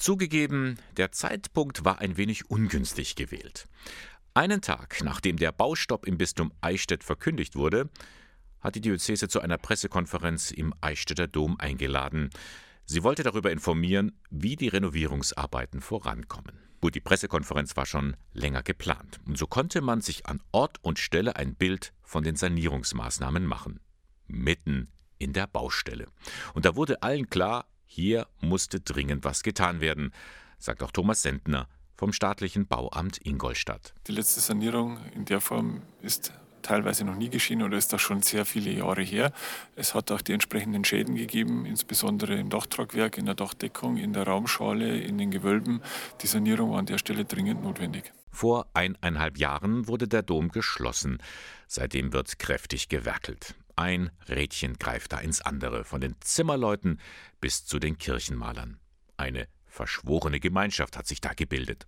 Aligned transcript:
Zugegeben, 0.00 0.78
der 0.96 1.12
Zeitpunkt 1.12 1.84
war 1.84 1.98
ein 1.98 2.16
wenig 2.16 2.48
ungünstig 2.48 3.16
gewählt. 3.16 3.68
Einen 4.32 4.62
Tag 4.62 5.04
nachdem 5.04 5.36
der 5.36 5.52
Baustopp 5.52 6.06
im 6.06 6.16
Bistum 6.16 6.54
Eichstätt 6.62 7.04
verkündigt 7.04 7.54
wurde, 7.54 7.90
hat 8.60 8.76
die 8.76 8.80
Diözese 8.80 9.28
zu 9.28 9.40
einer 9.40 9.58
Pressekonferenz 9.58 10.52
im 10.52 10.72
Eichstätter 10.80 11.26
Dom 11.26 11.60
eingeladen. 11.60 12.30
Sie 12.86 13.02
wollte 13.02 13.24
darüber 13.24 13.52
informieren, 13.52 14.18
wie 14.30 14.56
die 14.56 14.68
Renovierungsarbeiten 14.68 15.82
vorankommen. 15.82 16.58
Gut, 16.80 16.94
die 16.94 17.00
Pressekonferenz 17.00 17.76
war 17.76 17.84
schon 17.84 18.16
länger 18.32 18.62
geplant. 18.62 19.20
Und 19.26 19.36
so 19.36 19.46
konnte 19.46 19.82
man 19.82 20.00
sich 20.00 20.24
an 20.24 20.40
Ort 20.50 20.78
und 20.82 20.98
Stelle 20.98 21.36
ein 21.36 21.56
Bild 21.56 21.92
von 22.02 22.24
den 22.24 22.36
Sanierungsmaßnahmen 22.36 23.44
machen. 23.44 23.80
Mitten 24.28 24.88
in 25.18 25.34
der 25.34 25.46
Baustelle. 25.46 26.06
Und 26.54 26.64
da 26.64 26.74
wurde 26.74 27.02
allen 27.02 27.28
klar, 27.28 27.66
hier 27.92 28.28
musste 28.40 28.78
dringend 28.78 29.24
was 29.24 29.42
getan 29.42 29.80
werden, 29.80 30.12
sagt 30.60 30.80
auch 30.84 30.92
Thomas 30.92 31.22
Sendner 31.22 31.66
vom 31.96 32.12
staatlichen 32.12 32.68
Bauamt 32.68 33.18
Ingolstadt. 33.26 33.94
Die 34.06 34.12
letzte 34.12 34.38
Sanierung 34.38 34.98
in 35.12 35.24
der 35.24 35.40
Form 35.40 35.82
ist 36.00 36.32
teilweise 36.62 37.04
noch 37.04 37.16
nie 37.16 37.30
geschehen 37.30 37.62
oder 37.62 37.76
ist 37.76 37.92
das 37.92 38.00
schon 38.00 38.22
sehr 38.22 38.44
viele 38.44 38.70
Jahre 38.70 39.02
her. 39.02 39.32
Es 39.74 39.92
hat 39.92 40.12
auch 40.12 40.20
die 40.20 40.32
entsprechenden 40.32 40.84
Schäden 40.84 41.16
gegeben, 41.16 41.66
insbesondere 41.66 42.36
im 42.36 42.48
Dachtragwerk, 42.48 43.18
in 43.18 43.26
der 43.26 43.34
Dachdeckung, 43.34 43.96
in 43.96 44.12
der 44.12 44.22
Raumschale, 44.22 45.00
in 45.00 45.18
den 45.18 45.32
Gewölben. 45.32 45.82
Die 46.22 46.28
Sanierung 46.28 46.70
war 46.70 46.78
an 46.78 46.86
der 46.86 46.98
Stelle 46.98 47.24
dringend 47.24 47.64
notwendig. 47.64 48.12
Vor 48.30 48.68
eineinhalb 48.72 49.36
Jahren 49.36 49.88
wurde 49.88 50.06
der 50.06 50.22
Dom 50.22 50.50
geschlossen. 50.50 51.18
Seitdem 51.66 52.12
wird 52.12 52.38
kräftig 52.38 52.88
gewerkelt. 52.88 53.56
Ein 53.80 54.10
Rädchen 54.28 54.74
greift 54.74 55.14
da 55.14 55.20
ins 55.20 55.40
andere, 55.40 55.84
von 55.84 56.02
den 56.02 56.14
Zimmerleuten 56.20 57.00
bis 57.40 57.64
zu 57.64 57.78
den 57.78 57.96
Kirchenmalern. 57.96 58.78
Eine 59.16 59.48
verschworene 59.64 60.38
Gemeinschaft 60.38 60.98
hat 60.98 61.06
sich 61.06 61.22
da 61.22 61.32
gebildet. 61.32 61.86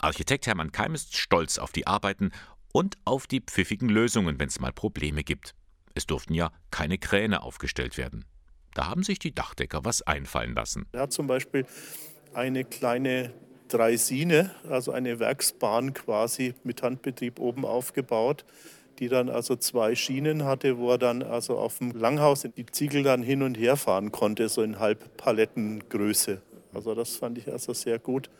Architekt 0.00 0.48
Hermann 0.48 0.72
Keim 0.72 0.96
ist 0.96 1.16
stolz 1.16 1.58
auf 1.58 1.70
die 1.70 1.86
Arbeiten 1.86 2.32
und 2.72 2.98
auf 3.04 3.28
die 3.28 3.38
pfiffigen 3.40 3.88
Lösungen, 3.88 4.40
wenn 4.40 4.48
es 4.48 4.58
mal 4.58 4.72
Probleme 4.72 5.22
gibt. 5.22 5.54
Es 5.94 6.06
durften 6.06 6.34
ja 6.34 6.50
keine 6.72 6.98
Kräne 6.98 7.44
aufgestellt 7.44 7.98
werden. 7.98 8.24
Da 8.74 8.88
haben 8.88 9.04
sich 9.04 9.20
die 9.20 9.32
Dachdecker 9.32 9.84
was 9.84 10.02
einfallen 10.02 10.56
lassen. 10.56 10.86
Er 10.90 11.02
hat 11.02 11.12
zum 11.12 11.28
Beispiel 11.28 11.66
eine 12.34 12.64
kleine 12.64 13.32
Dreisine, 13.68 14.56
also 14.68 14.90
eine 14.90 15.20
Werksbahn 15.20 15.94
quasi 15.94 16.56
mit 16.64 16.82
Handbetrieb 16.82 17.38
oben 17.38 17.64
aufgebaut 17.64 18.44
die 19.02 19.08
dann 19.08 19.28
also 19.28 19.56
zwei 19.56 19.96
Schienen 19.96 20.44
hatte, 20.44 20.78
wo 20.78 20.92
er 20.92 20.98
dann 20.98 21.24
also 21.24 21.58
auf 21.58 21.78
dem 21.78 21.90
Langhaus 21.90 22.42
die 22.42 22.66
Ziegel 22.66 23.02
dann 23.02 23.24
hin 23.24 23.42
und 23.42 23.58
her 23.58 23.76
fahren 23.76 24.12
konnte, 24.12 24.48
so 24.48 24.62
in 24.62 24.78
Halbpalettengröße. 24.78 26.40
Also 26.72 26.94
das 26.94 27.16
fand 27.16 27.36
ich 27.36 27.50
also 27.50 27.72
sehr 27.72 27.98
gut, 27.98 28.30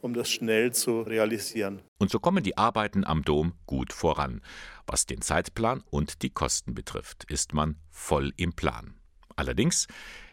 um 0.00 0.14
das 0.14 0.30
schnell 0.30 0.72
zu 0.72 1.00
realisieren. 1.00 1.82
Und 1.98 2.12
so 2.12 2.20
kommen 2.20 2.44
die 2.44 2.56
Arbeiten 2.56 3.04
am 3.04 3.24
Dom 3.24 3.54
gut 3.66 3.92
voran. 3.92 4.42
Was 4.86 5.06
den 5.06 5.22
Zeitplan 5.22 5.82
und 5.90 6.22
die 6.22 6.30
Kosten 6.30 6.72
betrifft, 6.72 7.24
ist 7.24 7.52
man 7.52 7.74
voll 7.90 8.32
im 8.36 8.52
Plan. 8.52 8.94
Allerdings, 9.34 9.88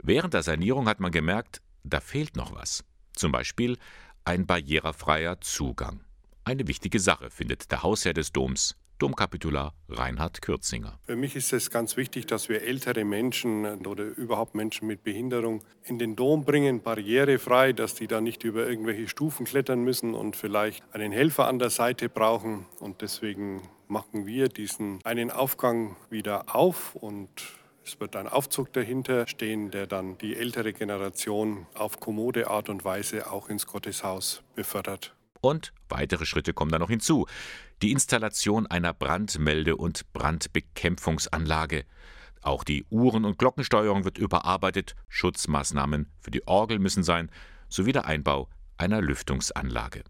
während 0.00 0.32
der 0.32 0.44
Sanierung 0.44 0.88
hat 0.88 1.00
man 1.00 1.10
gemerkt, 1.10 1.60
da 1.82 1.98
fehlt 1.98 2.36
noch 2.36 2.54
was. 2.54 2.84
Zum 3.14 3.32
Beispiel 3.32 3.78
ein 4.24 4.46
barrierefreier 4.46 5.40
Zugang. 5.40 6.04
Eine 6.44 6.68
wichtige 6.68 7.00
Sache, 7.00 7.30
findet 7.30 7.72
der 7.72 7.82
Hausherr 7.82 8.14
des 8.14 8.30
Doms 8.30 8.76
Domkapitular 9.02 9.74
Reinhard 9.88 10.42
Kürzinger. 10.42 11.00
Für 11.06 11.16
mich 11.16 11.34
ist 11.34 11.52
es 11.52 11.72
ganz 11.72 11.96
wichtig, 11.96 12.26
dass 12.26 12.48
wir 12.48 12.62
ältere 12.62 13.04
Menschen 13.04 13.84
oder 13.84 14.04
überhaupt 14.04 14.54
Menschen 14.54 14.86
mit 14.86 15.02
Behinderung 15.02 15.64
in 15.82 15.98
den 15.98 16.14
Dom 16.14 16.44
bringen, 16.44 16.82
barrierefrei, 16.82 17.72
dass 17.72 17.96
die 17.96 18.06
da 18.06 18.20
nicht 18.20 18.44
über 18.44 18.64
irgendwelche 18.64 19.08
Stufen 19.08 19.44
klettern 19.44 19.82
müssen 19.82 20.14
und 20.14 20.36
vielleicht 20.36 20.84
einen 20.92 21.10
Helfer 21.10 21.48
an 21.48 21.58
der 21.58 21.70
Seite 21.70 22.08
brauchen. 22.08 22.64
Und 22.78 23.02
deswegen 23.02 23.62
machen 23.88 24.24
wir 24.24 24.48
diesen 24.48 25.00
einen 25.02 25.32
Aufgang 25.32 25.96
wieder 26.08 26.54
auf 26.54 26.94
und 26.94 27.28
es 27.84 27.98
wird 27.98 28.14
ein 28.14 28.28
Aufzug 28.28 28.72
dahinter 28.72 29.26
stehen, 29.26 29.72
der 29.72 29.88
dann 29.88 30.16
die 30.18 30.36
ältere 30.36 30.72
Generation 30.72 31.66
auf 31.74 31.98
kommode 31.98 32.48
Art 32.48 32.68
und 32.68 32.84
Weise 32.84 33.32
auch 33.32 33.48
ins 33.48 33.66
Gotteshaus 33.66 34.44
befördert. 34.54 35.12
Und 35.42 35.72
weitere 35.88 36.24
Schritte 36.24 36.54
kommen 36.54 36.70
da 36.70 36.78
noch 36.78 36.88
hinzu. 36.88 37.26
Die 37.82 37.90
Installation 37.90 38.68
einer 38.68 38.94
Brandmelde- 38.94 39.76
und 39.76 40.10
Brandbekämpfungsanlage. 40.12 41.84
Auch 42.42 42.62
die 42.62 42.84
Uhren- 42.90 43.24
und 43.24 43.38
Glockensteuerung 43.38 44.04
wird 44.04 44.18
überarbeitet, 44.18 44.94
Schutzmaßnahmen 45.08 46.10
für 46.20 46.30
die 46.30 46.46
Orgel 46.46 46.78
müssen 46.78 47.02
sein, 47.02 47.28
sowie 47.68 47.92
der 47.92 48.06
Einbau 48.06 48.48
einer 48.78 49.02
Lüftungsanlage. 49.02 50.04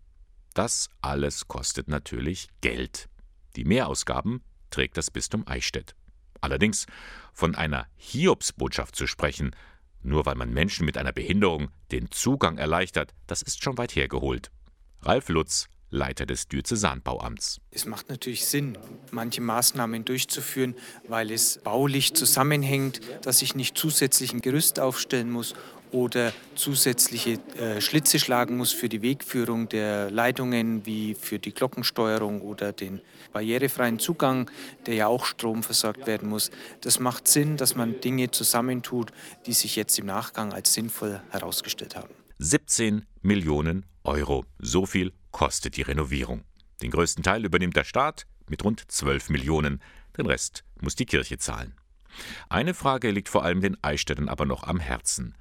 Das 0.52 0.90
alles 1.00 1.48
kostet 1.48 1.88
natürlich 1.88 2.48
Geld. 2.60 3.08
Die 3.56 3.64
Mehrausgaben 3.64 4.42
trägt 4.70 4.98
das 4.98 5.10
Bistum 5.10 5.46
Eichstätt. 5.46 5.94
Allerdings 6.42 6.86
von 7.32 7.54
einer 7.54 7.86
Hiobsbotschaft 7.96 8.96
zu 8.96 9.06
sprechen, 9.06 9.56
nur 10.02 10.26
weil 10.26 10.34
man 10.34 10.52
Menschen 10.52 10.84
mit 10.84 10.98
einer 10.98 11.12
Behinderung 11.12 11.70
den 11.90 12.10
Zugang 12.10 12.58
erleichtert, 12.58 13.14
das 13.26 13.40
ist 13.40 13.62
schon 13.62 13.78
weit 13.78 13.96
hergeholt. 13.96 14.50
Ralf 15.04 15.28
Lutz, 15.28 15.66
Leiter 15.90 16.26
des 16.26 16.46
Diözesanbauamts. 16.46 17.60
Es 17.72 17.86
macht 17.86 18.08
natürlich 18.08 18.46
Sinn, 18.46 18.78
manche 19.10 19.40
Maßnahmen 19.40 20.04
durchzuführen, 20.04 20.76
weil 21.08 21.32
es 21.32 21.58
baulich 21.64 22.14
zusammenhängt, 22.14 23.00
dass 23.26 23.42
ich 23.42 23.56
nicht 23.56 23.76
zusätzlich 23.76 24.32
ein 24.32 24.40
Gerüst 24.40 24.78
aufstellen 24.78 25.30
muss 25.30 25.54
oder 25.90 26.32
zusätzliche 26.54 27.38
äh, 27.58 27.80
Schlitze 27.80 28.20
schlagen 28.20 28.56
muss 28.56 28.70
für 28.72 28.88
die 28.88 29.02
Wegführung 29.02 29.68
der 29.68 30.08
Leitungen, 30.10 30.86
wie 30.86 31.14
für 31.14 31.40
die 31.40 31.52
Glockensteuerung 31.52 32.40
oder 32.40 32.72
den 32.72 33.00
barrierefreien 33.32 33.98
Zugang, 33.98 34.50
der 34.86 34.94
ja 34.94 35.06
auch 35.08 35.26
Strom 35.26 35.64
versorgt 35.64 36.06
werden 36.06 36.28
muss. 36.28 36.52
Das 36.80 37.00
macht 37.00 37.26
Sinn, 37.26 37.56
dass 37.56 37.74
man 37.74 38.00
Dinge 38.00 38.30
zusammentut, 38.30 39.10
die 39.46 39.52
sich 39.52 39.74
jetzt 39.74 39.98
im 39.98 40.06
Nachgang 40.06 40.52
als 40.52 40.72
sinnvoll 40.72 41.20
herausgestellt 41.30 41.96
haben. 41.96 42.14
17 42.38 43.04
Millionen 43.20 43.84
Euro. 44.04 44.44
So 44.58 44.86
viel 44.86 45.12
kostet 45.30 45.76
die 45.76 45.82
Renovierung. 45.82 46.44
Den 46.82 46.90
größten 46.90 47.22
Teil 47.22 47.44
übernimmt 47.44 47.76
der 47.76 47.84
Staat 47.84 48.26
mit 48.48 48.64
rund 48.64 48.90
12 48.90 49.30
Millionen. 49.30 49.82
Den 50.16 50.26
Rest 50.26 50.64
muss 50.80 50.96
die 50.96 51.06
Kirche 51.06 51.38
zahlen. 51.38 51.74
Eine 52.48 52.74
Frage 52.74 53.10
liegt 53.10 53.28
vor 53.28 53.44
allem 53.44 53.60
den 53.60 53.82
Eichstättern 53.82 54.28
aber 54.28 54.46
noch 54.46 54.64
am 54.64 54.80
Herzen. 54.80 55.34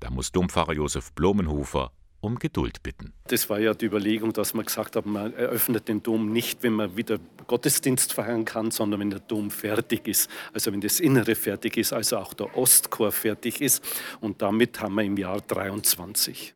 Da 0.00 0.10
muss 0.10 0.32
Dompfarrer 0.32 0.72
Josef 0.72 1.12
Blumenhofer 1.12 1.92
um 2.20 2.38
Geduld 2.38 2.82
bitten. 2.82 3.12
Das 3.28 3.50
war 3.50 3.60
ja 3.60 3.74
die 3.74 3.86
Überlegung, 3.86 4.32
dass 4.32 4.54
man 4.54 4.64
gesagt 4.64 4.96
hat, 4.96 5.04
man 5.04 5.34
eröffnet 5.34 5.88
den 5.88 6.02
Dom 6.02 6.32
nicht, 6.32 6.62
wenn 6.62 6.72
man 6.72 6.96
wieder 6.96 7.18
Gottesdienst 7.46 8.12
feiern 8.12 8.44
kann, 8.44 8.70
sondern 8.70 9.00
wenn 9.00 9.10
der 9.10 9.20
Dom 9.20 9.50
fertig 9.50 10.08
ist. 10.08 10.30
Also 10.52 10.72
wenn 10.72 10.80
das 10.80 11.00
Innere 11.00 11.34
fertig 11.34 11.76
ist, 11.76 11.92
also 11.92 12.16
auch 12.16 12.32
der 12.32 12.56
Ostchor 12.56 13.12
fertig 13.12 13.60
ist. 13.60 13.84
Und 14.20 14.40
damit 14.40 14.80
haben 14.80 14.94
wir 14.94 15.04
im 15.04 15.16
Jahr 15.16 15.40
23. 15.40 16.52